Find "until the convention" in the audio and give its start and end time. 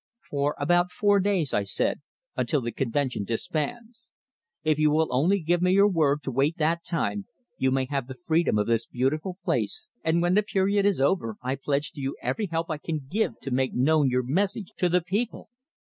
2.35-3.23